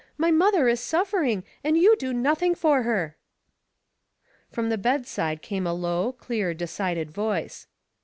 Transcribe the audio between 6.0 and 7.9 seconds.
clear, decided voice.